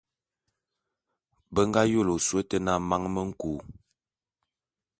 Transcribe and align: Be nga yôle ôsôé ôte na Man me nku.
Be 1.53 1.61
nga 1.67 1.81
yôle 1.91 2.11
ôsôé 2.17 2.41
ôte 2.43 2.57
na 2.65 2.73
Man 2.89 3.03
me 3.13 3.21
nku. 3.29 3.51